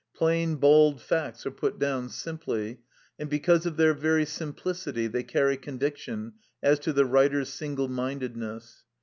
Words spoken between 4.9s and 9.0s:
they carry con viction as to the writers' single mindedness.